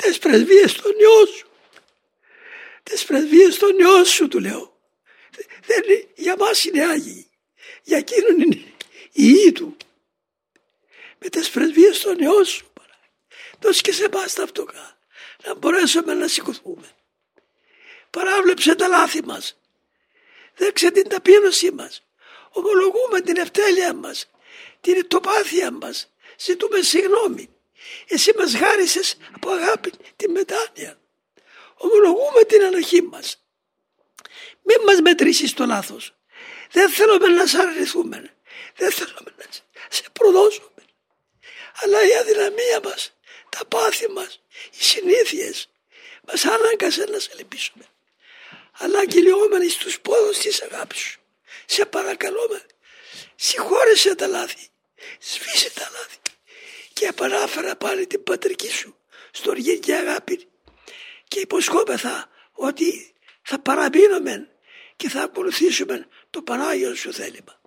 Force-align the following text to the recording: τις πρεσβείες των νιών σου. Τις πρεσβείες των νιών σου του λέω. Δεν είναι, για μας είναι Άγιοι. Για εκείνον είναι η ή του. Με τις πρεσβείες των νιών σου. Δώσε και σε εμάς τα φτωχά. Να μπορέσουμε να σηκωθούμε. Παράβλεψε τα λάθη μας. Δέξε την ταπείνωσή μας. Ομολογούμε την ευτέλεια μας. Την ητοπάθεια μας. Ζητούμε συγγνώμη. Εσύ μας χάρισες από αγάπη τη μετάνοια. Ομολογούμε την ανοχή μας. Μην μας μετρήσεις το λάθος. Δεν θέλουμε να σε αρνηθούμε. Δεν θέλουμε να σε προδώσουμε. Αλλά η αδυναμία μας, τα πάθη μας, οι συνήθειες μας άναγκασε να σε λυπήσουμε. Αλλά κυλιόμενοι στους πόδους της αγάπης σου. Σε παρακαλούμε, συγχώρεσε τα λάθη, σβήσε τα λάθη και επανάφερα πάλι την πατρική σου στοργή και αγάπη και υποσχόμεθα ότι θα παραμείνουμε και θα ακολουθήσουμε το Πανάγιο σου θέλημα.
τις 0.00 0.18
πρεσβείες 0.18 0.74
των 0.74 0.94
νιών 0.96 1.26
σου. 1.36 1.48
Τις 2.82 3.04
πρεσβείες 3.04 3.58
των 3.58 3.74
νιών 3.74 4.04
σου 4.04 4.28
του 4.28 4.40
λέω. 4.40 4.78
Δεν 5.66 5.82
είναι, 5.84 6.06
για 6.14 6.36
μας 6.38 6.64
είναι 6.64 6.84
Άγιοι. 6.84 7.30
Για 7.82 7.98
εκείνον 7.98 8.40
είναι 8.40 8.62
η 9.12 9.28
ή 9.46 9.52
του. 9.52 9.76
Με 11.18 11.28
τις 11.28 11.50
πρεσβείες 11.50 12.00
των 12.00 12.16
νιών 12.16 12.44
σου. 12.44 12.72
Δώσε 13.60 13.80
και 13.80 13.92
σε 13.92 14.04
εμάς 14.04 14.34
τα 14.34 14.46
φτωχά. 14.46 14.98
Να 15.44 15.54
μπορέσουμε 15.54 16.14
να 16.14 16.28
σηκωθούμε. 16.28 16.88
Παράβλεψε 18.10 18.74
τα 18.74 18.88
λάθη 18.88 19.24
μας. 19.24 19.58
Δέξε 20.54 20.90
την 20.90 21.08
ταπείνωσή 21.08 21.70
μας. 21.70 22.02
Ομολογούμε 22.50 23.20
την 23.20 23.36
ευτέλεια 23.36 23.94
μας. 23.94 24.30
Την 24.80 24.96
ητοπάθεια 24.96 25.70
μας. 25.70 26.12
Ζητούμε 26.38 26.80
συγγνώμη. 26.80 27.48
Εσύ 28.08 28.32
μας 28.38 28.54
χάρισες 28.56 29.16
από 29.34 29.50
αγάπη 29.50 29.92
τη 30.16 30.28
μετάνοια. 30.28 31.00
Ομολογούμε 31.74 32.42
την 32.46 32.62
ανοχή 32.62 33.02
μας. 33.02 33.44
Μην 34.62 34.76
μας 34.86 35.00
μετρήσεις 35.00 35.52
το 35.54 35.66
λάθος. 35.66 36.14
Δεν 36.70 36.90
θέλουμε 36.90 37.28
να 37.28 37.46
σε 37.46 37.58
αρνηθούμε. 37.58 38.34
Δεν 38.76 38.92
θέλουμε 38.92 39.34
να 39.36 39.44
σε 39.88 40.04
προδώσουμε. 40.12 40.68
Αλλά 41.82 42.06
η 42.08 42.16
αδυναμία 42.16 42.80
μας, 42.84 43.16
τα 43.48 43.64
πάθη 43.64 44.08
μας, 44.10 44.40
οι 44.78 44.84
συνήθειες 44.84 45.68
μας 46.28 46.44
άναγκασε 46.44 47.04
να 47.04 47.18
σε 47.18 47.30
λυπήσουμε. 47.36 47.84
Αλλά 48.78 49.06
κυλιόμενοι 49.06 49.68
στους 49.68 50.00
πόδους 50.00 50.38
της 50.38 50.62
αγάπης 50.62 50.98
σου. 50.98 51.20
Σε 51.66 51.86
παρακαλούμε, 51.86 52.66
συγχώρεσε 53.36 54.14
τα 54.14 54.26
λάθη, 54.26 54.68
σβήσε 55.18 55.70
τα 55.70 55.90
λάθη 55.92 56.18
και 57.10 57.16
επανάφερα 57.24 57.76
πάλι 57.76 58.06
την 58.06 58.22
πατρική 58.22 58.70
σου 58.70 58.96
στοργή 59.30 59.78
και 59.78 59.94
αγάπη 59.94 60.48
και 61.28 61.40
υποσχόμεθα 61.40 62.28
ότι 62.52 63.14
θα 63.42 63.58
παραμείνουμε 63.58 64.48
και 64.96 65.08
θα 65.08 65.22
ακολουθήσουμε 65.22 66.06
το 66.30 66.42
Πανάγιο 66.42 66.94
σου 66.94 67.12
θέλημα. 67.12 67.59